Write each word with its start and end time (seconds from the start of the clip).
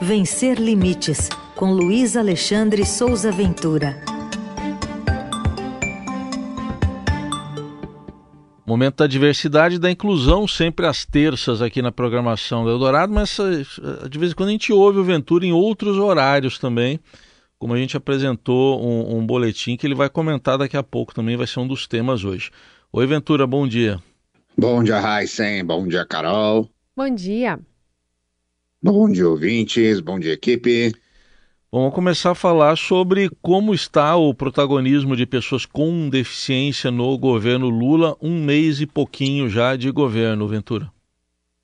Vencer 0.00 0.58
Limites, 0.58 1.28
com 1.54 1.72
Luiz 1.72 2.16
Alexandre 2.16 2.84
Souza 2.84 3.30
Ventura. 3.30 4.02
Momento 8.66 8.96
da 8.96 9.06
diversidade 9.06 9.76
e 9.76 9.78
da 9.78 9.90
inclusão, 9.90 10.48
sempre 10.48 10.86
às 10.86 11.04
terças 11.04 11.62
aqui 11.62 11.80
na 11.80 11.92
programação 11.92 12.64
do 12.64 12.70
Eldorado, 12.70 13.12
mas 13.12 13.38
eh, 13.38 14.08
de 14.08 14.18
vez 14.18 14.32
em 14.32 14.34
quando 14.34 14.48
a 14.48 14.52
gente 14.52 14.72
ouve 14.72 14.98
o 14.98 15.04
Ventura 15.04 15.46
em 15.46 15.52
outros 15.52 15.96
horários 15.96 16.58
também, 16.58 16.98
como 17.58 17.72
a 17.72 17.78
gente 17.78 17.96
apresentou 17.96 18.84
um, 18.84 19.18
um 19.18 19.26
boletim 19.26 19.76
que 19.76 19.86
ele 19.86 19.94
vai 19.94 20.08
comentar 20.08 20.58
daqui 20.58 20.76
a 20.76 20.82
pouco 20.82 21.14
também, 21.14 21.36
vai 21.36 21.46
ser 21.46 21.60
um 21.60 21.68
dos 21.68 21.86
temas 21.86 22.24
hoje. 22.24 22.50
Oi, 22.92 23.06
Ventura, 23.06 23.46
bom 23.46 23.66
dia. 23.66 24.02
Bom 24.56 24.82
dia, 24.82 24.98
Raíssen, 24.98 25.64
bom 25.64 25.86
dia, 25.86 26.04
Carol. 26.04 26.68
Bom 26.96 27.14
dia. 27.14 27.60
Bom 28.84 29.10
dia, 29.10 29.26
ouvintes, 29.26 29.98
bom 29.98 30.20
dia, 30.20 30.34
equipe. 30.34 30.92
Vamos 31.72 31.94
começar 31.94 32.32
a 32.32 32.34
falar 32.34 32.76
sobre 32.76 33.30
como 33.40 33.72
está 33.72 34.14
o 34.14 34.34
protagonismo 34.34 35.16
de 35.16 35.24
pessoas 35.24 35.64
com 35.64 36.10
deficiência 36.10 36.90
no 36.90 37.16
governo 37.16 37.70
Lula, 37.70 38.14
um 38.20 38.44
mês 38.44 38.82
e 38.82 38.86
pouquinho 38.86 39.48
já 39.48 39.74
de 39.74 39.90
governo, 39.90 40.46
Ventura. 40.46 40.92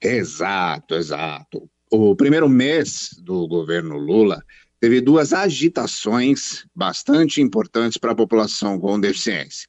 Exato, 0.00 0.94
exato. 0.94 1.68
O 1.92 2.16
primeiro 2.16 2.48
mês 2.48 3.10
do 3.22 3.46
governo 3.46 3.98
Lula 3.98 4.42
teve 4.80 5.02
duas 5.02 5.34
agitações 5.34 6.64
bastante 6.74 7.42
importantes 7.42 7.98
para 7.98 8.12
a 8.12 8.16
população 8.16 8.80
com 8.80 8.98
deficiência. 8.98 9.68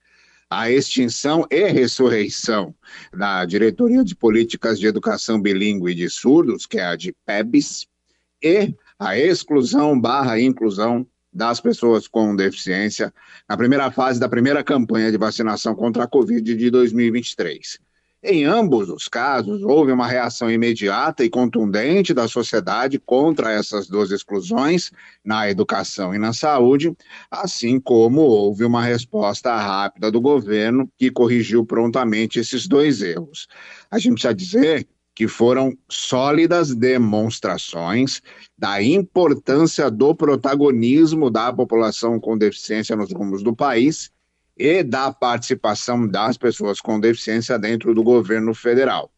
A 0.54 0.70
extinção 0.70 1.48
e 1.50 1.64
ressurreição 1.70 2.76
da 3.14 3.46
Diretoria 3.46 4.04
de 4.04 4.14
Políticas 4.14 4.78
de 4.78 4.86
Educação 4.86 5.42
Bilíngue 5.42 5.96
de 5.96 6.10
Surdos, 6.10 6.66
que 6.66 6.78
é 6.78 6.88
a 6.88 6.98
de 6.98 7.16
PEBS, 7.26 7.88
e 8.44 8.76
a 9.00 9.18
exclusão 9.18 9.98
barra 9.98 10.42
inclusão 10.42 11.08
das 11.32 11.62
pessoas 11.62 12.06
com 12.06 12.36
deficiência 12.36 13.14
na 13.48 13.56
primeira 13.56 13.90
fase 13.92 14.20
da 14.20 14.28
primeira 14.28 14.62
campanha 14.62 15.10
de 15.10 15.18
vacinação 15.18 15.74
contra 15.74 16.04
a 16.04 16.08
Covid 16.08 16.54
de 16.54 16.70
2023. 16.70 17.80
Em 18.24 18.46
ambos 18.46 18.88
os 18.88 19.08
casos, 19.08 19.64
houve 19.64 19.92
uma 19.92 20.06
reação 20.06 20.50
imediata 20.52 21.26
e 21.26 21.30
contundente 21.30 22.14
da 22.14 22.28
sociedade 22.28 23.00
contra 23.00 23.52
essas 23.52 23.88
duas 23.88 24.12
exclusões, 24.12 24.92
na 25.26 25.50
educação 25.50 26.14
e 26.14 26.20
na 26.20 26.32
saúde, 26.32 26.96
assim 27.32 27.80
como 27.80 28.22
houve 28.22 28.64
uma 28.64 28.84
resposta 28.84 29.56
rápida 29.58 30.12
do 30.12 30.22
governo 30.22 30.88
que 31.00 31.10
corrigiu 31.10 31.66
prontamente 31.66 32.40
esses 32.40 32.68
dois 32.68 33.02
erros. 33.02 33.48
A 33.90 33.98
gente 33.98 34.14
precisa 34.14 34.36
dizer 34.36 34.88
que 35.16 35.28
foram 35.28 35.76
sólidas 35.90 36.76
demonstrações 36.76 38.22
da 38.56 38.84
importância 38.84 39.90
do 39.90 40.14
protagonismo 40.14 41.32
da 41.32 41.52
população 41.52 42.20
com 42.20 42.38
deficiência 42.38 42.96
nos 42.96 43.12
rumos 43.12 43.42
do 43.42 43.56
país 43.56 44.12
e 44.62 44.84
da 44.84 45.12
participação 45.12 46.08
das 46.08 46.38
pessoas 46.38 46.80
com 46.80 47.00
deficiência 47.00 47.58
dentro 47.58 47.96
do 47.96 48.04
governo 48.04 48.54
federal. 48.54 49.12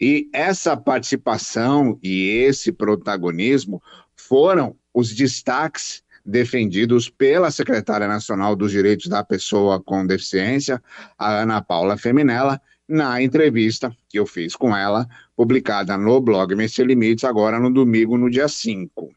E 0.00 0.28
essa 0.32 0.76
participação 0.76 1.96
e 2.02 2.28
esse 2.28 2.72
protagonismo 2.72 3.80
foram 4.16 4.74
os 4.92 5.14
destaques 5.14 6.02
defendidos 6.26 7.08
pela 7.08 7.52
secretária 7.52 8.08
nacional 8.08 8.56
dos 8.56 8.72
direitos 8.72 9.06
da 9.06 9.22
pessoa 9.22 9.80
com 9.80 10.04
deficiência, 10.04 10.82
a 11.16 11.42
Ana 11.42 11.62
Paula 11.62 11.96
Feminella, 11.96 12.60
na 12.88 13.22
entrevista 13.22 13.96
que 14.08 14.18
eu 14.18 14.26
fiz 14.26 14.56
com 14.56 14.76
ela, 14.76 15.08
publicada 15.36 15.96
no 15.96 16.20
blog 16.20 16.56
Messias 16.56 16.88
Limites, 16.88 17.22
agora 17.22 17.60
no 17.60 17.72
domingo, 17.72 18.18
no 18.18 18.28
dia 18.28 18.48
5. 18.48 19.14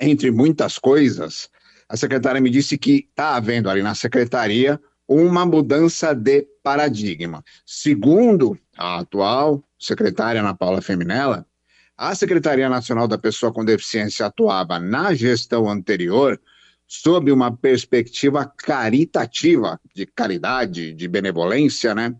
Entre 0.00 0.32
muitas 0.32 0.76
coisas, 0.76 1.48
a 1.88 1.96
secretária 1.96 2.40
me 2.40 2.50
disse 2.50 2.78
que 2.78 3.06
está 3.10 3.36
havendo 3.36 3.68
ali 3.68 3.82
na 3.82 3.94
secretaria 3.94 4.80
uma 5.06 5.44
mudança 5.44 6.14
de 6.14 6.46
paradigma. 6.62 7.44
Segundo 7.66 8.58
a 8.76 9.00
atual 9.00 9.62
secretária 9.78 10.40
Ana 10.40 10.54
Paula 10.54 10.80
Feminella, 10.80 11.46
a 11.96 12.14
Secretaria 12.14 12.68
Nacional 12.68 13.06
da 13.06 13.16
Pessoa 13.16 13.52
com 13.52 13.64
Deficiência 13.64 14.26
atuava 14.26 14.80
na 14.80 15.14
gestão 15.14 15.68
anterior 15.68 16.40
sob 16.86 17.32
uma 17.32 17.54
perspectiva 17.54 18.44
caritativa, 18.44 19.80
de 19.94 20.06
caridade, 20.06 20.92
de 20.92 21.08
benevolência, 21.08 21.94
né? 21.94 22.14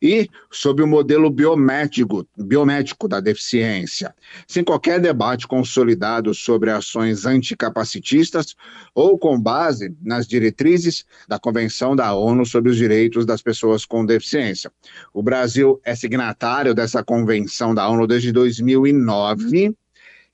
E 0.00 0.28
sob 0.50 0.82
o 0.82 0.86
modelo 0.86 1.30
biomédico, 1.30 2.26
biomédico 2.36 3.08
da 3.08 3.20
deficiência, 3.20 4.14
sem 4.46 4.62
qualquer 4.62 5.00
debate 5.00 5.46
consolidado 5.48 6.32
sobre 6.32 6.70
ações 6.70 7.26
anticapacitistas 7.26 8.54
ou 8.94 9.18
com 9.18 9.40
base 9.40 9.94
nas 10.02 10.26
diretrizes 10.26 11.04
da 11.28 11.38
Convenção 11.38 11.96
da 11.96 12.14
ONU 12.14 12.46
sobre 12.46 12.70
os 12.70 12.76
Direitos 12.76 13.26
das 13.26 13.42
Pessoas 13.42 13.84
com 13.84 14.06
Deficiência. 14.06 14.70
O 15.12 15.22
Brasil 15.22 15.80
é 15.84 15.94
signatário 15.94 16.74
dessa 16.74 17.02
Convenção 17.02 17.74
da 17.74 17.88
ONU 17.88 18.06
desde 18.06 18.30
2009 18.32 19.74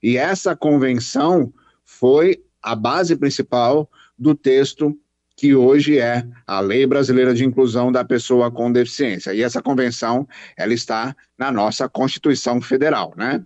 e 0.03 0.17
essa 0.17 0.55
convenção 0.55 1.53
foi 1.85 2.41
a 2.61 2.75
base 2.75 3.15
principal 3.15 3.89
do 4.17 4.35
texto 4.35 4.97
que 5.35 5.55
hoje 5.55 5.97
é 5.97 6.27
a 6.45 6.59
Lei 6.59 6.85
Brasileira 6.85 7.33
de 7.33 7.43
Inclusão 7.43 7.91
da 7.91 8.05
Pessoa 8.05 8.51
com 8.51 8.71
Deficiência. 8.71 9.33
E 9.33 9.41
essa 9.41 9.61
convenção, 9.61 10.27
ela 10.55 10.73
está 10.73 11.15
na 11.37 11.51
nossa 11.51 11.89
Constituição 11.89 12.61
Federal, 12.61 13.13
né? 13.17 13.43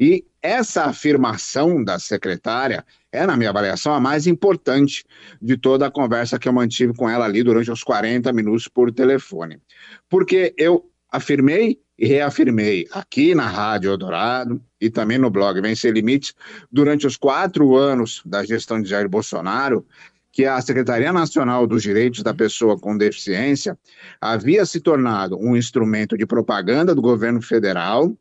E 0.00 0.24
essa 0.42 0.86
afirmação 0.86 1.84
da 1.84 1.96
secretária 1.98 2.84
é, 3.12 3.24
na 3.24 3.36
minha 3.36 3.50
avaliação, 3.50 3.94
a 3.94 4.00
mais 4.00 4.26
importante 4.26 5.04
de 5.40 5.56
toda 5.56 5.86
a 5.86 5.90
conversa 5.90 6.38
que 6.38 6.48
eu 6.48 6.52
mantive 6.52 6.92
com 6.94 7.08
ela 7.08 7.24
ali 7.24 7.42
durante 7.44 7.70
os 7.70 7.84
40 7.84 8.32
minutos 8.32 8.66
por 8.66 8.90
telefone. 8.90 9.60
Porque 10.08 10.52
eu 10.56 10.90
afirmei 11.12 11.78
e 11.98 12.06
reafirmei 12.06 12.88
aqui 12.90 13.34
na 13.34 13.46
Rádio 13.46 13.90
Eldorado 13.90 14.60
e 14.80 14.90
também 14.90 15.18
no 15.18 15.30
blog 15.30 15.60
Vencer 15.60 15.92
Limites, 15.92 16.34
durante 16.70 17.06
os 17.06 17.16
quatro 17.16 17.76
anos 17.76 18.22
da 18.24 18.44
gestão 18.44 18.80
de 18.80 18.88
Jair 18.88 19.08
Bolsonaro, 19.08 19.86
que 20.32 20.46
a 20.46 20.60
Secretaria 20.60 21.12
Nacional 21.12 21.66
dos 21.66 21.82
Direitos 21.82 22.22
da 22.22 22.32
Pessoa 22.32 22.78
com 22.78 22.96
Deficiência 22.96 23.78
havia 24.18 24.64
se 24.64 24.80
tornado 24.80 25.38
um 25.38 25.54
instrumento 25.54 26.16
de 26.16 26.24
propaganda 26.26 26.94
do 26.94 27.02
governo 27.02 27.42
federal, 27.42 28.16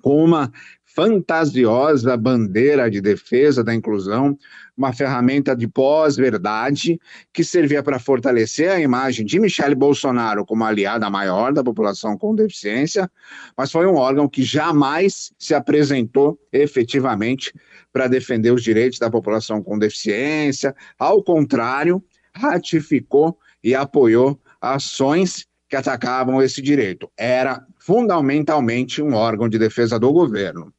com 0.00 0.24
uma 0.24 0.52
fantasiosa 0.96 2.16
bandeira 2.16 2.90
de 2.90 3.02
defesa 3.02 3.62
da 3.62 3.74
inclusão, 3.74 4.38
uma 4.74 4.94
ferramenta 4.94 5.54
de 5.54 5.68
pós-verdade 5.68 6.98
que 7.34 7.44
servia 7.44 7.82
para 7.82 7.98
fortalecer 7.98 8.70
a 8.70 8.80
imagem 8.80 9.26
de 9.26 9.38
Michele 9.38 9.74
Bolsonaro 9.74 10.46
como 10.46 10.64
aliada 10.64 11.10
maior 11.10 11.52
da 11.52 11.62
população 11.62 12.16
com 12.16 12.34
deficiência, 12.34 13.10
mas 13.54 13.70
foi 13.70 13.86
um 13.86 13.96
órgão 13.96 14.26
que 14.26 14.42
jamais 14.42 15.34
se 15.38 15.54
apresentou 15.54 16.40
efetivamente 16.50 17.52
para 17.92 18.08
defender 18.08 18.50
os 18.50 18.62
direitos 18.62 18.98
da 18.98 19.10
população 19.10 19.62
com 19.62 19.78
deficiência, 19.78 20.74
ao 20.98 21.22
contrário, 21.22 22.02
ratificou 22.34 23.38
e 23.62 23.74
apoiou 23.74 24.40
ações 24.58 25.46
que 25.68 25.76
atacavam 25.76 26.42
esse 26.42 26.62
direito. 26.62 27.10
Era 27.18 27.66
fundamentalmente 27.78 29.02
um 29.02 29.12
órgão 29.12 29.46
de 29.46 29.58
defesa 29.58 29.98
do 29.98 30.10
governo. 30.10 30.72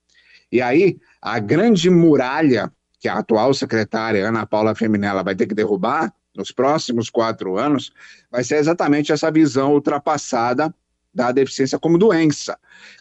E 0.51 0.61
aí, 0.61 0.97
a 1.21 1.39
grande 1.39 1.89
muralha 1.89 2.71
que 2.99 3.07
a 3.07 3.19
atual 3.19 3.53
secretária 3.53 4.27
Ana 4.27 4.45
Paula 4.45 4.73
Feminella 4.73 5.23
vai 5.23 5.35
ter 5.35 5.45
que 5.45 5.55
derrubar 5.55 6.13
nos 6.35 6.51
próximos 6.51 7.09
quatro 7.09 7.57
anos 7.57 7.91
vai 8.31 8.43
ser 8.43 8.57
exatamente 8.57 9.11
essa 9.11 9.31
visão 9.31 9.73
ultrapassada 9.73 10.73
da 11.13 11.31
deficiência 11.31 11.79
como 11.79 11.97
doença, 11.97 12.59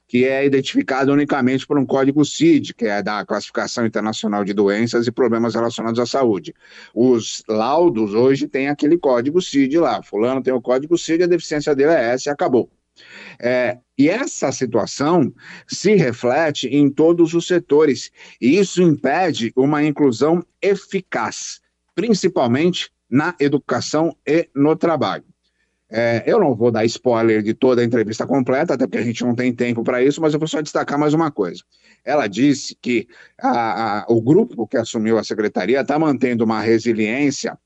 que 0.09 0.25
é 0.25 0.47
identificada 0.47 1.13
unicamente 1.13 1.67
por 1.67 1.79
um 1.79 1.85
código 1.85 2.25
CID, 2.25 2.73
que 2.73 2.87
é 2.87 3.03
da 3.03 3.27
Classificação 3.27 3.85
Internacional 3.85 4.43
de 4.43 4.55
Doenças 4.55 5.07
e 5.07 5.13
Problemas 5.13 5.55
Relacionados 5.55 6.01
à 6.01 6.07
Saúde. 6.07 6.55
Os 6.95 7.43
laudos 7.47 8.15
hoje 8.15 8.49
têm 8.49 8.69
aquele 8.69 8.97
código 8.97 9.43
CID 9.43 9.79
lá. 9.79 10.03
Fulano 10.03 10.43
tem 10.43 10.55
o 10.55 10.63
código 10.63 10.97
CID, 10.97 11.25
a 11.25 11.27
deficiência 11.27 11.75
dele 11.75 11.93
é 11.93 12.15
essa 12.15 12.31
e 12.31 12.33
acabou. 12.33 12.71
É, 13.39 13.79
e 13.99 14.09
essa 14.09 14.51
situação 14.53 15.33
se 15.67 15.95
reflete 15.95 16.69
em 16.69 16.91
todos 16.91 17.35
os 17.35 17.47
setores, 17.47 18.11
e 18.41 18.59
isso 18.59 18.83
impede 18.83 19.53
uma 19.57 19.83
inclusão 19.85 20.45
eficaz, 20.61 21.61
principalmente 21.95 22.91
na 23.09 23.35
educação 23.39 24.17
e 24.27 24.49
no 24.55 24.77
trabalho. 24.77 25.25
É, 25.89 26.25
eu 26.27 26.41
não 26.41 26.55
vou 26.55 26.73
dar 26.73 26.85
spoiler 26.85 27.43
de 27.43 27.55
toda 27.55 27.81
a 27.81 27.85
entrevista 27.85 28.27
completa, 28.27 28.75
até 28.75 28.87
porque 28.87 28.99
a 28.99 29.05
gente 29.05 29.25
não 29.25 29.35
tem 29.35 29.55
tempo 29.55 29.85
para 29.85 30.03
isso, 30.03 30.21
mas 30.21 30.35
eu 30.35 30.39
vou 30.41 30.49
só 30.49 30.61
destacar 30.61 30.99
mais 30.99 31.15
uma 31.15 31.31
coisa. 31.31 31.63
Ela 32.05 32.27
disse 32.27 32.77
que 32.81 33.07
a, 33.41 34.01
a, 34.01 34.07
o 34.09 34.21
grupo 34.21 34.67
que 34.67 34.77
assumiu 34.77 35.17
a 35.17 35.25
secretaria 35.25 35.81
está 35.81 35.97
mantendo 35.99 36.45
uma 36.45 36.61
resiliência 36.61 37.57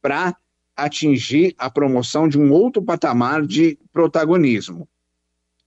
para 0.00 0.34
atingir 0.76 1.54
a 1.56 1.70
promoção 1.70 2.28
de 2.28 2.38
um 2.38 2.52
outro 2.52 2.82
patamar 2.82 3.46
de 3.46 3.78
protagonismo. 3.92 4.88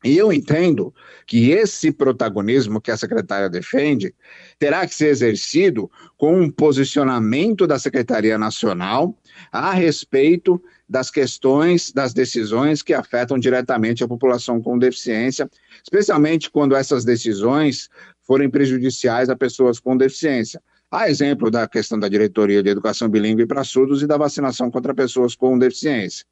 E 0.04 0.18
eu 0.18 0.32
entendo 0.32 0.94
que 1.28 1.52
esse 1.52 1.92
protagonismo 1.92 2.80
que 2.80 2.90
a 2.90 2.96
secretária 2.96 3.50
defende 3.50 4.16
terá 4.58 4.88
que 4.88 4.96
ser 4.96 5.08
exercido 5.08 5.92
com 6.16 6.40
um 6.40 6.50
posicionamento 6.50 7.68
da 7.68 7.78
Secretaria 7.78 8.38
Nacional 8.38 9.18
a 9.52 9.74
respeito 9.74 10.62
das 10.88 11.12
questões, 11.12 11.92
das 11.92 12.14
decisões 12.14 12.82
que 12.82 12.94
afetam 12.94 13.38
diretamente 13.38 14.02
a 14.02 14.08
população 14.08 14.62
com 14.62 14.80
deficiência, 14.80 15.50
especialmente 15.84 16.50
quando 16.50 16.76
essas 16.76 17.04
decisões 17.04 17.90
forem 18.22 18.50
prejudiciais 18.50 19.30
a 19.30 19.36
pessoas 19.36 19.80
com 19.80 19.98
deficiência. 19.98 20.62
Há 20.92 21.08
exemplo 21.08 21.52
da 21.52 21.68
questão 21.68 22.00
da 22.00 22.10
diretoria 22.10 22.64
de 22.64 22.70
educação 22.70 23.08
bilíngue 23.08 23.46
para 23.46 23.64
surdos 23.64 24.02
e 24.02 24.08
da 24.08 24.18
vacinação 24.18 24.72
contra 24.72 24.92
pessoas 24.92 25.36
com 25.36 25.58
deficiência. 25.58 26.26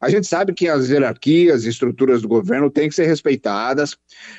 A 0.00 0.08
gente 0.08 0.26
sabe 0.26 0.54
que 0.54 0.66
as 0.66 0.88
hierarquias 0.88 1.64
e 1.64 1.68
estruturas 1.68 2.22
do 2.22 2.28
governo 2.28 2.70
têm 2.70 2.88
que 2.88 2.94
ser 2.94 3.04
respeitadas, 3.04 3.98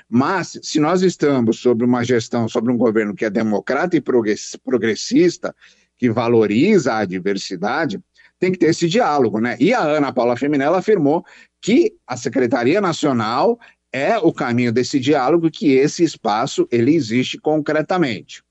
mas 0.10 0.58
se 0.64 0.80
nós 0.80 1.04
estamos 1.04 1.60
sobre 1.60 1.86
uma 1.86 2.04
gestão, 2.04 2.48
sobre 2.48 2.72
um 2.72 2.78
governo 2.78 3.14
que 3.14 3.26
é 3.26 3.30
democrata 3.30 3.96
e 3.96 4.02
progressista, 4.02 5.56
que 5.98 6.10
valoriza 6.10 6.96
a 6.96 7.06
diversidade, 7.06 8.00
tem 8.40 8.52
que 8.52 8.58
ter 8.58 8.68
esse 8.68 8.88
diálogo, 8.88 9.40
né? 9.40 9.56
E 9.60 9.72
a 9.72 9.82
Ana 9.82 10.14
Paula 10.14 10.38
Feminella 10.38 10.80
afirmou 10.80 11.24
que 11.62 11.94
a 12.08 12.18
Secretaria 12.18 12.82
Nacional 12.82 13.60
é 13.92 14.18
o 14.18 14.34
caminho 14.34 14.72
desse 14.72 15.00
diálogo 15.00 15.52
que 15.52 15.74
esse 15.74 16.04
espaço 16.04 16.68
ele 16.72 16.96
existe 16.96 17.38
concretamente. 17.38 18.42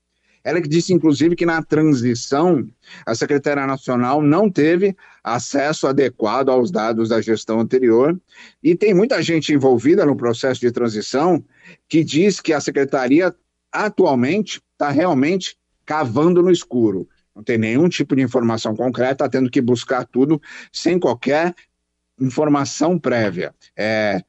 Ela 0.49 0.61
que 0.61 0.67
disse, 0.67 0.91
inclusive, 0.91 1.35
que 1.35 1.45
na 1.45 1.61
transição 1.61 2.67
a 3.05 3.13
Secretaria 3.13 3.67
Nacional 3.67 4.19
não 4.19 4.49
teve 4.49 4.97
acesso 5.23 5.85
adequado 5.85 6.49
aos 6.49 6.71
dados 6.71 7.09
da 7.09 7.21
gestão 7.21 7.59
anterior. 7.59 8.19
E 8.63 8.75
tem 8.75 8.91
muita 8.91 9.21
gente 9.21 9.53
envolvida 9.53 10.07
no 10.07 10.15
processo 10.15 10.59
de 10.59 10.71
transição 10.71 11.43
que 11.87 12.03
diz 12.03 12.39
que 12.39 12.51
a 12.51 12.59
Secretaria 12.59 13.33
atualmente 13.71 14.59
está 14.73 14.89
realmente 14.89 15.55
cavando 15.85 16.41
no 16.41 16.49
escuro. 16.49 17.07
Não 17.35 17.43
tem 17.43 17.59
nenhum 17.59 17.87
tipo 17.87 18.15
de 18.15 18.23
informação 18.23 18.75
concreta, 18.75 19.25
está 19.25 19.29
tendo 19.29 19.51
que 19.51 19.61
buscar 19.61 20.03
tudo 20.03 20.41
sem 20.73 20.99
qualquer 20.99 21.53
informação 22.19 22.97
prévia. 22.97 23.53
É, 23.77 24.23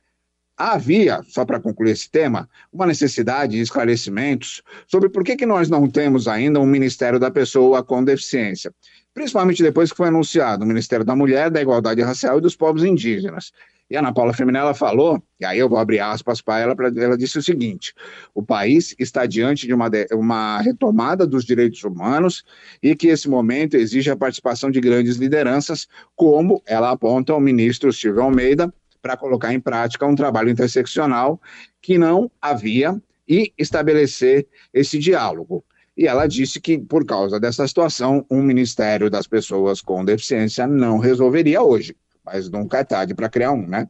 Havia, 0.62 1.22
só 1.26 1.42
para 1.42 1.58
concluir 1.58 1.92
esse 1.92 2.10
tema, 2.10 2.46
uma 2.70 2.84
necessidade 2.86 3.52
de 3.52 3.62
esclarecimentos 3.62 4.62
sobre 4.86 5.08
por 5.08 5.24
que, 5.24 5.34
que 5.34 5.46
nós 5.46 5.70
não 5.70 5.88
temos 5.88 6.28
ainda 6.28 6.60
um 6.60 6.66
Ministério 6.66 7.18
da 7.18 7.30
Pessoa 7.30 7.82
com 7.82 8.04
Deficiência, 8.04 8.70
principalmente 9.14 9.62
depois 9.62 9.90
que 9.90 9.96
foi 9.96 10.08
anunciado 10.08 10.62
o 10.62 10.68
Ministério 10.68 11.02
da 11.02 11.16
Mulher, 11.16 11.50
da 11.50 11.62
Igualdade 11.62 12.02
Racial 12.02 12.36
e 12.36 12.42
dos 12.42 12.54
Povos 12.54 12.84
Indígenas. 12.84 13.52
E 13.88 13.96
a 13.96 14.00
Ana 14.00 14.12
Paula 14.12 14.34
Feminella 14.34 14.74
falou, 14.74 15.22
e 15.40 15.46
aí 15.46 15.58
eu 15.58 15.66
vou 15.66 15.78
abrir 15.78 16.00
aspas 16.00 16.42
para 16.42 16.58
ela, 16.58 16.76
ela 16.94 17.16
disse 17.16 17.38
o 17.38 17.42
seguinte: 17.42 17.94
o 18.34 18.42
país 18.42 18.94
está 18.98 19.24
diante 19.24 19.66
de 19.66 19.72
uma, 19.72 19.88
de 19.88 20.08
uma 20.12 20.60
retomada 20.60 21.26
dos 21.26 21.42
direitos 21.46 21.82
humanos 21.84 22.44
e 22.82 22.94
que 22.94 23.08
esse 23.08 23.30
momento 23.30 23.78
exige 23.78 24.10
a 24.10 24.16
participação 24.16 24.70
de 24.70 24.78
grandes 24.78 25.16
lideranças, 25.16 25.88
como 26.14 26.62
ela 26.66 26.90
aponta 26.90 27.34
o 27.34 27.40
ministro 27.40 27.90
Silvio 27.90 28.24
Almeida, 28.24 28.70
para 29.00 29.16
colocar 29.16 29.52
em 29.52 29.60
prática 29.60 30.06
um 30.06 30.14
trabalho 30.14 30.50
interseccional 30.50 31.40
que 31.80 31.98
não 31.98 32.30
havia 32.40 33.00
e 33.28 33.52
estabelecer 33.56 34.46
esse 34.72 34.98
diálogo. 34.98 35.64
E 35.96 36.06
ela 36.06 36.26
disse 36.26 36.60
que, 36.60 36.78
por 36.78 37.04
causa 37.04 37.38
dessa 37.38 37.66
situação, 37.66 38.24
um 38.30 38.42
Ministério 38.42 39.10
das 39.10 39.26
Pessoas 39.26 39.80
com 39.80 40.04
Deficiência 40.04 40.66
não 40.66 40.98
resolveria 40.98 41.62
hoje, 41.62 41.96
mas 42.24 42.48
nunca 42.48 42.78
é 42.78 42.84
tarde 42.84 43.14
para 43.14 43.28
criar 43.28 43.52
um, 43.52 43.66
né? 43.66 43.88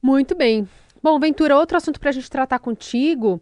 Muito 0.00 0.34
bem. 0.34 0.68
Bom, 1.02 1.18
Ventura, 1.18 1.56
outro 1.56 1.76
assunto 1.76 1.98
para 1.98 2.10
a 2.10 2.12
gente 2.12 2.30
tratar 2.30 2.58
contigo, 2.60 3.40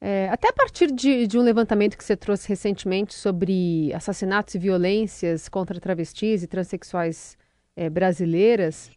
é, 0.00 0.28
até 0.30 0.48
a 0.48 0.52
partir 0.52 0.90
de, 0.90 1.26
de, 1.26 1.38
um 1.38 1.42
levantamento 1.42 1.96
que 1.96 2.04
você 2.04 2.16
trouxe 2.16 2.48
recentemente 2.48 3.14
sobre 3.14 3.92
assassinatos 3.94 4.54
e 4.54 4.58
violências 4.58 5.48
contra 5.48 5.80
travestis 5.80 6.42
e 6.42 6.46
transexuais 6.46 7.38
é, 7.74 7.88
brasileiras, 7.88 8.90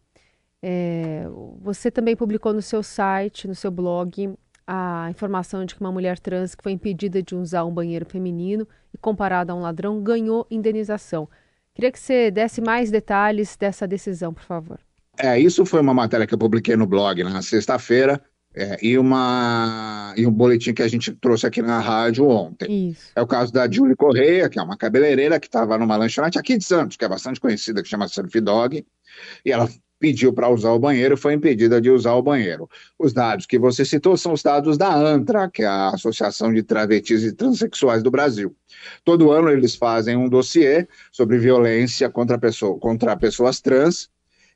é, 0.68 1.28
você 1.62 1.92
também 1.92 2.16
publicou 2.16 2.52
no 2.52 2.62
seu 2.62 2.82
site, 2.82 3.48
no 3.48 3.54
seu 3.54 3.70
blog, 3.70 4.34
a 4.66 5.08
informação 5.12 5.64
de 5.64 5.76
que 5.76 5.82
uma 5.82 5.92
mulher 5.92 6.18
trans 6.18 6.56
que 6.56 6.64
foi 6.64 6.72
impedida 6.72 7.22
de 7.22 7.36
usar 7.36 7.66
um 7.66 7.72
banheiro 7.72 8.04
feminino 8.04 8.68
e 8.92 8.98
comparada 8.98 9.54
a 9.54 9.56
um 9.56 9.60
ladrão 9.62 10.02
ganhou 10.02 10.48
indenização. 10.50 11.30
Queria 11.76 11.92
que 11.92 12.00
você 12.00 12.32
desse 12.32 12.62
mais 12.62 12.90
detalhes 12.90 13.56
dessa 13.56 13.86
decisão, 13.86 14.34
por 14.34 14.42
favor. 14.42 14.80
É, 15.20 15.40
isso 15.40 15.68
foi 15.68 15.82
uma 15.82 15.94
matéria 15.94 16.26
que 16.26 16.34
eu 16.34 16.38
publiquei 16.40 16.76
no 16.76 16.88
blog 16.88 17.24
na 17.24 17.44
sexta-feira 17.44 18.20
é, 18.56 18.80
e, 18.82 18.98
uma, 18.98 20.16
e 20.18 20.26
um 20.26 20.32
boletim 20.32 20.74
que 20.74 20.82
a 20.82 20.88
gente 20.88 21.12
trouxe 21.12 21.46
aqui 21.46 21.62
na 21.62 21.80
rádio 21.80 22.28
ontem. 22.28 22.90
Isso. 22.90 23.12
É 23.16 23.22
o 23.22 23.28
caso 23.28 23.54
da 23.54 23.70
Julie 23.70 23.96
Correia, 23.96 24.50
que 24.50 24.58
é 24.58 24.64
uma 24.64 24.78
cabeleireira 24.78 25.40
que 25.40 25.46
estava 25.46 25.78
numa 25.78 25.96
lanchonete 25.96 26.40
aqui 26.40 26.58
de 26.58 26.66
Santos, 26.66 26.98
que 26.98 27.06
é 27.06 27.08
bastante 27.08 27.40
conhecida, 27.40 27.84
que 27.84 27.88
chama 27.88 28.08
Surf 28.08 28.42
Dog, 28.42 28.84
e 29.46 29.52
ela 29.52 29.70
pediu 30.00 30.34
para 30.34 30.50
usar 30.50 30.72
o 30.72 30.80
banheiro, 30.80 31.18
foi 31.18 31.34
impedida 31.34 31.82
de 31.82 31.90
usar 31.90 32.14
o 32.14 32.22
banheiro. 32.22 32.70
Os 33.00 33.14
dados 33.14 33.46
que 33.46 33.58
você 33.58 33.86
citou 33.86 34.18
são 34.18 34.34
os 34.34 34.44
dados 34.44 34.78
da 34.78 34.94
ANTRA, 34.94 35.50
que 35.50 35.64
é 35.64 35.68
a 35.68 35.90
Associação 35.90 36.54
de 36.54 36.64
Travestis 36.64 37.24
e 37.24 37.34
Transsexuais 37.34 38.04
do 38.04 38.12
Brasil. 38.12 38.56
Todo 39.04 39.32
ano 39.32 39.50
eles 39.50 39.76
fazem 39.76 40.16
um 40.16 40.30
dossiê 40.30 40.88
sobre 41.12 41.38
violência 41.38 42.10
contra, 42.10 42.38
pessoa, 42.38 42.78
contra 42.80 43.16
pessoas 43.16 43.62
trans, 43.62 44.10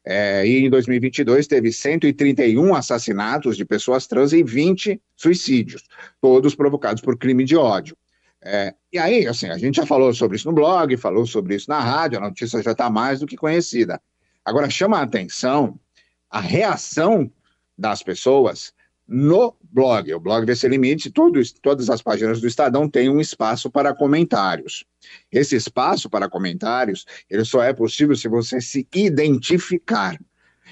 é, 0.06 0.47
e 0.47 0.65
em 0.65 0.69
2022 0.69 1.45
teve 1.45 1.71
131 1.71 2.74
assassinatos 2.74 3.57
de 3.57 3.65
pessoas 3.65 4.07
trans 4.07 4.33
e 4.33 4.44
20 4.44 5.01
suicídios, 5.15 5.83
todos 6.21 6.56
provocados 6.56 7.01
por 7.01 7.18
crime 7.18 7.44
de 7.44 7.56
ódio. 7.56 7.97
É, 8.42 8.74
e 8.92 8.97
aí, 8.97 9.27
assim, 9.27 9.47
a 9.50 9.57
gente 9.57 9.75
já 9.75 9.85
falou 9.85 10.13
sobre 10.13 10.38
isso 10.38 10.47
no 10.47 10.53
blog, 10.53 10.95
falou 10.95 11.25
sobre 11.25 11.56
isso 11.56 11.69
na 11.69 11.80
rádio, 11.80 12.18
a 12.18 12.21
notícia 12.21 12.62
já 12.63 12.71
está 12.71 12.89
mais 12.89 13.19
do 13.19 13.27
que 13.27 13.35
conhecida. 13.35 14.01
Agora, 14.49 14.67
chama 14.67 14.97
a 14.97 15.03
atenção 15.03 15.79
a 16.27 16.39
reação 16.39 17.31
das 17.77 18.01
pessoas 18.01 18.73
no 19.07 19.55
blog. 19.61 20.11
O 20.11 20.19
blog 20.19 20.43
VC 20.43 20.67
Limite, 20.67 21.11
todos, 21.11 21.51
todas 21.51 21.87
as 21.87 22.01
páginas 22.01 22.41
do 22.41 22.47
Estadão 22.47 22.89
têm 22.89 23.11
um 23.11 23.19
espaço 23.19 23.69
para 23.69 23.93
comentários. 23.93 24.83
Esse 25.31 25.55
espaço 25.55 26.09
para 26.09 26.27
comentários, 26.27 27.05
ele 27.29 27.45
só 27.45 27.61
é 27.61 27.71
possível 27.73 28.15
se 28.15 28.27
você 28.27 28.59
se 28.59 28.87
identificar. 28.91 30.19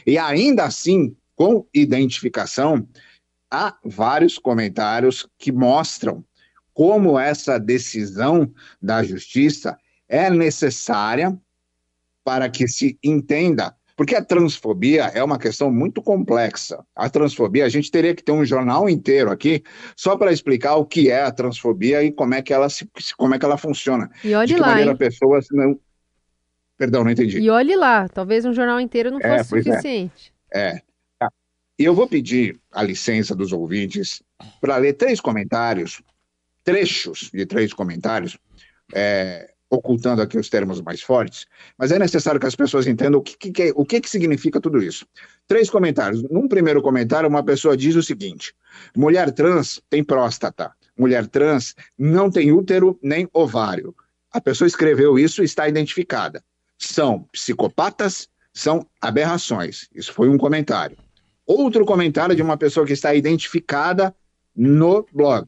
E 0.08 0.18
ainda 0.18 0.64
assim, 0.64 1.16
com 1.36 1.64
identificação, 1.72 2.90
há 3.52 3.78
vários 3.86 4.40
comentários 4.40 5.30
que 5.38 5.52
mostram 5.52 6.26
como 6.74 7.20
essa 7.20 7.60
decisão 7.60 8.52
da 8.82 9.04
justiça 9.04 9.78
é 10.10 10.32
necessária 10.32 11.40
para 12.28 12.50
que 12.50 12.68
se 12.68 13.00
entenda 13.02 13.74
porque 13.96 14.14
a 14.14 14.22
transfobia 14.24 15.06
é 15.06 15.24
uma 15.24 15.40
questão 15.40 15.72
muito 15.72 16.04
complexa. 16.04 16.86
A 16.94 17.10
transfobia, 17.10 17.66
a 17.66 17.70
gente 17.70 17.90
teria 17.90 18.14
que 18.14 18.22
ter 18.22 18.34
um 18.34 18.46
jornal 18.46 18.88
inteiro 18.88 19.32
aqui 19.32 19.64
só 19.96 20.18
para 20.18 20.32
explicar 20.32 20.76
o 20.76 20.86
que 20.86 21.10
é 21.10 21.24
a 21.24 21.32
transfobia 21.32 22.04
e 22.04 22.12
como 22.12 22.36
é 22.36 22.42
que 22.42 22.54
ela, 22.54 22.70
se, 22.70 22.88
como 23.18 23.34
é 23.34 23.40
que 23.40 23.46
ela 23.46 23.58
funciona. 23.58 24.12
E 24.24 24.36
olhe 24.36 24.56
lá, 24.58 24.68
maneira 24.68 24.92
hein? 24.92 24.98
pessoas 24.98 25.48
não... 25.52 25.80
Perdão, 26.78 27.06
não 27.06 27.10
entendi. 27.10 27.40
E 27.40 27.50
olhe 27.50 27.76
lá, 27.76 28.08
talvez 28.10 28.46
um 28.46 28.54
jornal 28.54 28.80
inteiro 28.80 29.10
não 29.10 29.20
É, 29.20 29.44
fosse 29.44 29.70
é. 29.70 29.72
suficiente. 29.72 30.34
É. 30.54 30.82
Tá. 31.18 31.32
E 31.80 31.84
eu 31.86 31.96
vou 31.96 32.08
pedir 32.08 32.60
a 32.72 32.84
licença 32.84 33.34
dos 33.34 33.52
ouvintes 33.54 34.22
para 34.62 34.78
ler 34.78 34.94
três 34.94 35.20
comentários, 35.20 36.04
trechos 36.64 37.32
de 37.34 37.48
três 37.48 37.74
comentários, 37.74 38.38
é, 38.94 39.50
ocultando 39.70 40.22
aqui 40.22 40.38
os 40.38 40.50
termos 40.50 40.82
mais 40.82 41.02
fortes, 41.02 41.46
mas 41.78 41.92
é 41.92 42.00
necessário 42.00 42.40
que 42.40 42.46
as 42.46 42.56
pessoas 42.56 42.88
entendam 42.88 43.20
o 43.20 43.24
que, 43.24 43.52
que, 43.52 43.74
o 43.76 43.86
que, 43.86 44.02
que 44.02 44.10
significa 44.10 44.62
tudo 44.62 44.82
isso. 44.82 45.06
Três 45.48 45.70
comentários. 45.70 46.24
Num 46.24 46.48
primeiro 46.48 46.82
comentário, 46.82 47.30
uma 47.30 47.44
pessoa 47.44 47.76
diz 47.76 47.96
o 47.96 48.04
seguinte: 48.04 48.54
mulher 48.96 49.32
trans 49.32 49.82
tem 49.90 50.04
próstata, 50.04 50.72
mulher 50.98 51.28
trans 51.28 51.76
não 51.98 52.30
tem 52.30 52.52
útero 52.52 52.98
nem 53.02 53.28
ovário. 53.34 53.96
A 54.32 54.42
pessoa 54.42 54.68
escreveu 54.68 55.18
isso 55.18 55.42
e 55.42 55.46
está 55.46 55.68
identificada. 55.68 56.44
São 56.78 57.24
psicopatas, 57.32 58.30
são 58.54 58.86
aberrações. 59.02 59.88
Isso 59.94 60.14
foi 60.14 60.30
um 60.30 60.38
comentário. 60.38 60.98
Outro 61.46 61.86
comentário 61.86 62.36
de 62.36 62.42
uma 62.42 62.58
pessoa 62.58 62.86
que 62.86 62.94
está 62.94 63.16
identificada 63.16 64.14
no 64.56 65.08
blog. 65.14 65.48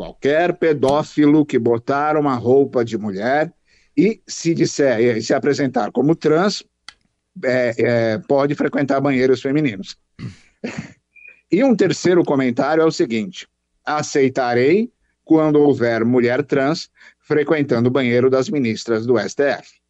Qualquer 0.00 0.56
pedófilo 0.56 1.44
que 1.44 1.58
botar 1.58 2.16
uma 2.16 2.34
roupa 2.34 2.82
de 2.82 2.96
mulher 2.96 3.52
e 3.94 4.22
se 4.26 4.54
disser, 4.54 4.98
e 4.98 5.20
se 5.20 5.34
apresentar 5.34 5.92
como 5.92 6.16
trans, 6.16 6.64
é, 7.44 7.74
é, 7.76 8.18
pode 8.26 8.54
frequentar 8.54 8.98
banheiros 9.02 9.42
femininos. 9.42 9.98
E 11.52 11.62
um 11.62 11.76
terceiro 11.76 12.24
comentário 12.24 12.80
é 12.80 12.86
o 12.86 12.90
seguinte: 12.90 13.46
aceitarei 13.84 14.90
quando 15.22 15.56
houver 15.56 16.02
mulher 16.02 16.46
trans 16.46 16.88
frequentando 17.18 17.90
o 17.90 17.92
banheiro 17.92 18.30
das 18.30 18.48
ministras 18.48 19.04
do 19.04 19.18
STF. 19.18 19.82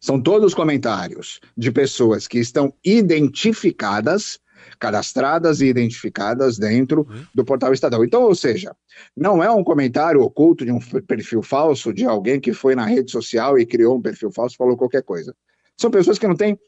São 0.00 0.20
todos 0.20 0.52
comentários 0.52 1.38
de 1.56 1.70
pessoas 1.70 2.26
que 2.26 2.40
estão 2.40 2.74
identificadas 2.84 4.40
cadastradas 4.78 5.60
e 5.60 5.66
identificadas 5.66 6.58
dentro 6.58 7.06
do 7.34 7.44
portal 7.44 7.72
Estadão. 7.72 8.04
Então, 8.04 8.22
ou 8.22 8.34
seja, 8.34 8.74
não 9.16 9.42
é 9.42 9.50
um 9.50 9.64
comentário 9.64 10.20
oculto 10.20 10.64
de 10.64 10.72
um 10.72 10.80
perfil 11.06 11.42
falso 11.42 11.92
de 11.92 12.04
alguém 12.04 12.40
que 12.40 12.52
foi 12.52 12.74
na 12.74 12.86
rede 12.86 13.10
social 13.10 13.58
e 13.58 13.66
criou 13.66 13.96
um 13.96 14.02
perfil 14.02 14.30
falso 14.30 14.54
e 14.54 14.58
falou 14.58 14.76
qualquer 14.76 15.02
coisa. 15.02 15.34
São 15.76 15.90
pessoas 15.90 16.18
que 16.18 16.26
não 16.26 16.36
têm 16.36 16.58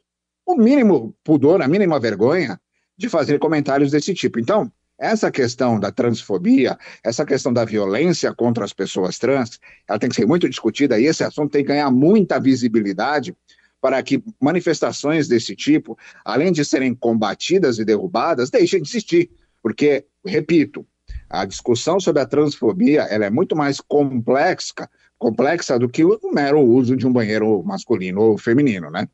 o 0.45 0.57
mínimo 0.57 1.15
pudor, 1.25 1.61
a 1.63 1.69
mínima 1.69 1.99
vergonha 1.99 2.61
de 2.97 3.09
fazer 3.09 3.39
comentários 3.39 3.91
desse 3.91 4.15
tipo. 4.15 4.39
Então, 4.39 4.71
essa 4.99 5.31
questão 5.31 5.79
da 5.79 5.93
transfobia, 5.93 6.79
essa 7.05 7.27
questão 7.27 7.53
da 7.53 7.65
violência 7.65 8.35
contra 8.35 8.65
as 8.65 8.73
pessoas 8.73 9.19
trans, 9.19 9.61
ela 9.87 9.99
tem 9.99 10.09
que 10.09 10.17
ser 10.17 10.27
muito 10.27 10.49
discutida 10.49 10.99
e 10.99 11.05
esse 11.05 11.23
assunto 11.23 11.51
tem 11.51 11.63
que 11.63 11.69
ganhar 11.69 11.91
muita 11.91 12.41
visibilidade 12.41 13.37
para 13.81 14.03
que 14.03 14.23
manifestações 14.41 15.29
desse 15.29 15.55
tipo, 15.55 15.99
além 16.25 16.53
de 16.53 16.65
serem 16.65 16.95
combatidas 16.95 17.79
e 17.79 17.85
derrubadas, 17.85 18.51
deixem 18.51 18.83
de 18.83 18.89
existir. 18.89 19.31
Porque, 19.63 20.05
repito, 20.25 20.87
a 21.29 21.45
discussão 21.45 21.99
sobre 22.01 22.23
a 22.23 22.27
transfobia 22.27 23.03
ela 23.03 23.27
é 23.27 23.31
muito 23.31 23.55
mais 23.57 23.81
complexa, 23.81 24.89
complexa 25.19 25.79
do 25.79 25.89
que 25.89 26.05
o 26.05 26.19
mero 26.33 26.61
uso 26.61 26.97
de 26.97 27.07
um 27.07 27.13
banheiro 27.13 27.63
masculino 27.65 28.21
ou 28.21 28.39
feminino, 28.39 28.91
né? 28.91 29.09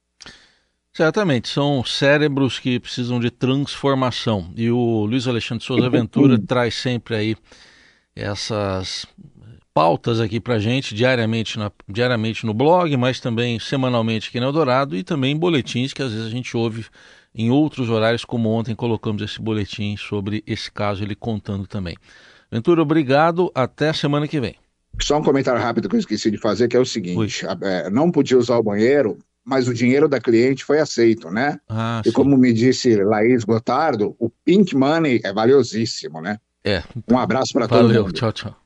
Certamente, 0.92 1.48
são 1.48 1.82
cérebros 1.82 2.58
que 2.58 2.78
precisam 2.78 3.18
de 3.18 3.30
transformação. 3.30 4.52
E 4.54 4.70
o 4.70 5.06
Luiz 5.06 5.26
Alexandre 5.26 5.64
Souza 5.64 5.88
Ventura 5.88 6.38
traz 6.46 6.74
sempre 6.74 7.14
aí 7.14 7.36
essas 8.14 9.06
pautas 9.74 10.20
aqui 10.20 10.38
para 10.38 10.58
gente 10.58 10.94
diariamente, 10.94 11.58
na, 11.58 11.70
diariamente 11.88 12.44
no 12.44 12.52
blog, 12.52 12.96
mas 12.96 13.20
também 13.20 13.58
semanalmente 13.58 14.28
aqui 14.28 14.38
no 14.38 14.46
Eldorado 14.46 14.96
e 14.96 15.02
também 15.02 15.36
boletins 15.36 15.92
que 15.92 16.02
às 16.02 16.12
vezes 16.12 16.26
a 16.26 16.30
gente 16.30 16.56
ouve 16.56 16.86
em 17.34 17.50
outros 17.50 17.88
horários, 17.88 18.24
como 18.24 18.50
ontem 18.50 18.74
colocamos 18.74 19.22
esse 19.22 19.40
boletim 19.40 19.96
sobre 19.96 20.42
esse 20.46 20.70
caso, 20.70 21.02
ele 21.02 21.14
contando 21.14 21.66
também. 21.66 21.96
Ventura, 22.50 22.82
obrigado. 22.82 23.50
Até 23.54 23.88
a 23.88 23.94
semana 23.94 24.28
que 24.28 24.38
vem. 24.38 24.56
Só 25.00 25.18
um 25.18 25.22
comentário 25.22 25.60
rápido 25.60 25.88
que 25.88 25.96
eu 25.96 26.00
esqueci 26.00 26.30
de 26.30 26.36
fazer, 26.36 26.68
que 26.68 26.76
é 26.76 26.80
o 26.80 26.84
seguinte: 26.84 27.46
é, 27.62 27.88
não 27.88 28.10
podia 28.10 28.36
usar 28.36 28.58
o 28.58 28.62
banheiro 28.62 29.16
mas 29.44 29.66
o 29.66 29.74
dinheiro 29.74 30.08
da 30.08 30.20
cliente 30.20 30.64
foi 30.64 30.78
aceito, 30.78 31.30
né? 31.30 31.58
Ah, 31.68 32.00
e 32.04 32.10
sim. 32.10 32.14
como 32.14 32.36
me 32.36 32.52
disse 32.52 32.94
Laís 33.02 33.44
Gotardo, 33.44 34.14
o 34.18 34.30
pink 34.30 34.74
money 34.76 35.20
é 35.24 35.32
valiosíssimo, 35.32 36.20
né? 36.20 36.38
É. 36.64 36.82
Um 37.10 37.18
abraço 37.18 37.52
para 37.52 37.66
todo 37.66 37.92
mundo. 37.92 38.12
Tchau, 38.12 38.32
tchau. 38.32 38.62